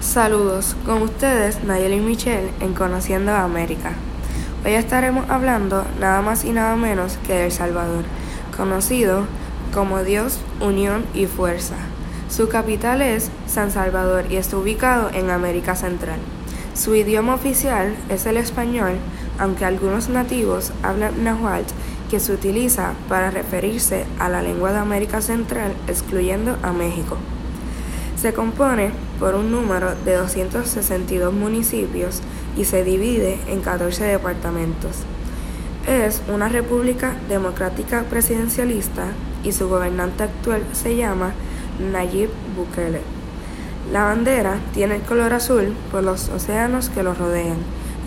[0.00, 3.92] Saludos, con ustedes Nayeli Michelle en Conociendo a América.
[4.64, 8.04] Hoy estaremos hablando nada más y nada menos que de El Salvador,
[8.56, 9.26] conocido
[9.74, 11.74] como Dios, Unión y Fuerza.
[12.30, 16.18] Su capital es San Salvador y está ubicado en América Central.
[16.72, 18.94] Su idioma oficial es el español,
[19.38, 21.74] aunque algunos nativos hablan náhuatl
[22.10, 27.18] que se utiliza para referirse a la lengua de América Central, excluyendo a México.
[28.20, 32.20] Se compone por un número de 262 municipios
[32.54, 34.90] y se divide en 14 departamentos.
[35.88, 39.06] Es una república democrática presidencialista
[39.42, 41.32] y su gobernante actual se llama
[41.78, 43.00] Nayib Bukele.
[43.90, 47.56] La bandera tiene el color azul por los océanos que lo rodean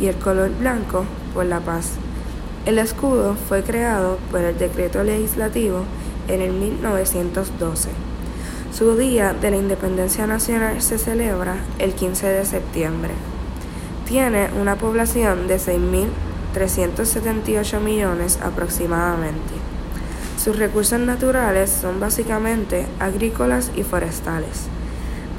[0.00, 1.04] y el color blanco
[1.34, 1.92] por la paz.
[2.66, 5.84] El escudo fue creado por el decreto legislativo
[6.26, 8.09] en el 1912.
[8.72, 13.10] Su Día de la Independencia Nacional se celebra el 15 de septiembre.
[14.06, 19.54] Tiene una población de 6.378 millones aproximadamente.
[20.42, 24.68] Sus recursos naturales son básicamente agrícolas y forestales.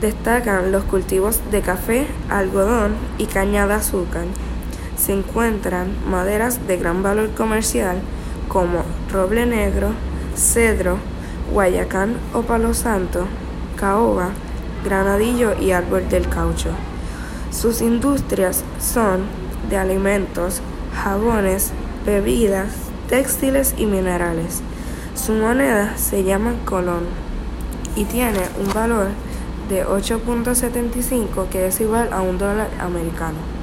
[0.02, 4.26] Destacan los cultivos de café, algodón y caña de azúcar.
[4.98, 8.02] Se encuentran maderas de gran valor comercial
[8.50, 9.92] como roble negro,
[10.36, 10.98] cedro,
[11.52, 13.26] Guayacán o Palo Santo,
[13.76, 14.30] caoba,
[14.84, 16.70] granadillo y árbol del caucho.
[17.52, 19.22] Sus industrias son
[19.70, 20.62] de alimentos,
[21.04, 21.72] jabones,
[22.06, 22.70] bebidas,
[23.10, 24.62] textiles y minerales.
[25.16, 27.04] Su moneda se llama colón
[27.96, 29.08] y tiene un valor
[29.70, 33.61] de 8.75 que es igual a un dólar americano.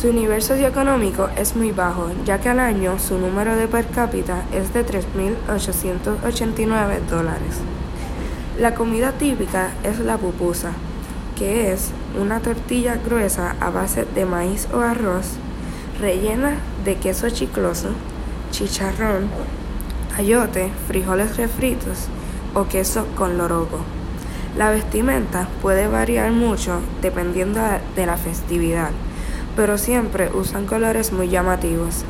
[0.00, 4.42] Su nivel socioeconómico es muy bajo, ya que al año su número de per cápita
[4.52, 7.62] es de 3.889 dólares.
[8.58, 10.72] La comida típica es la pupusa,
[11.34, 15.28] que es una tortilla gruesa a base de maíz o arroz,
[15.98, 17.88] rellena de queso chicloso,
[18.50, 19.30] chicharrón,
[20.18, 22.08] ayote, frijoles refritos
[22.52, 23.78] o queso con loroco.
[24.58, 27.62] La vestimenta puede variar mucho dependiendo
[27.94, 28.90] de la festividad
[29.56, 32.04] pero siempre usan colores muy llamativos.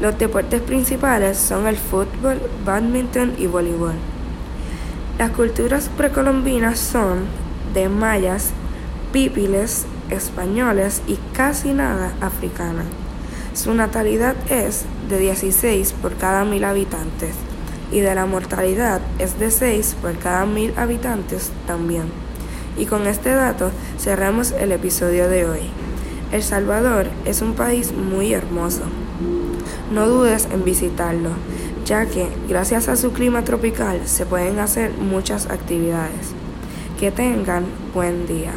[0.00, 3.94] Los deportes principales son el fútbol, badminton y voleibol.
[5.18, 7.24] Las culturas precolombinas son
[7.72, 8.50] de mayas,
[9.12, 12.82] pípiles, españoles y casi nada africana.
[13.54, 17.34] Su natalidad es de 16 por cada mil habitantes
[17.92, 22.06] y de la mortalidad es de 6 por cada mil habitantes también.
[22.76, 25.83] Y con este dato cerramos el episodio de hoy.
[26.34, 28.80] El Salvador es un país muy hermoso.
[29.92, 31.30] No dudes en visitarlo,
[31.86, 36.32] ya que gracias a su clima tropical se pueden hacer muchas actividades.
[36.98, 38.50] Que tengan buen día.